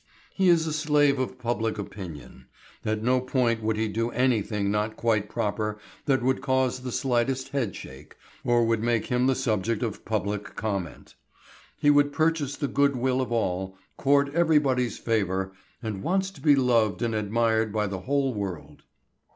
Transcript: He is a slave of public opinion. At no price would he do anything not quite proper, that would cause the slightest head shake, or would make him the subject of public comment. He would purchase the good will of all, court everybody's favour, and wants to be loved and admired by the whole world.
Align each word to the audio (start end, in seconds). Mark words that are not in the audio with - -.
He 0.33 0.49
is 0.49 0.65
a 0.65 0.73
slave 0.73 1.19
of 1.19 1.37
public 1.37 1.77
opinion. 1.77 2.47
At 2.83 3.03
no 3.03 3.19
price 3.21 3.59
would 3.59 3.77
he 3.77 3.87
do 3.87 4.09
anything 4.09 4.71
not 4.71 4.97
quite 4.97 5.29
proper, 5.29 5.77
that 6.05 6.23
would 6.23 6.41
cause 6.41 6.79
the 6.79 6.91
slightest 6.91 7.49
head 7.49 7.75
shake, 7.75 8.15
or 8.43 8.65
would 8.65 8.81
make 8.81 9.05
him 9.05 9.27
the 9.27 9.35
subject 9.35 9.83
of 9.83 10.03
public 10.03 10.55
comment. 10.55 11.13
He 11.77 11.91
would 11.91 12.11
purchase 12.11 12.55
the 12.55 12.67
good 12.67 12.95
will 12.95 13.21
of 13.21 13.31
all, 13.31 13.77
court 13.95 14.33
everybody's 14.33 14.97
favour, 14.97 15.51
and 15.83 16.01
wants 16.01 16.31
to 16.31 16.41
be 16.41 16.55
loved 16.55 17.03
and 17.03 17.13
admired 17.13 17.71
by 17.71 17.85
the 17.85 17.99
whole 17.99 18.33
world. 18.33 18.81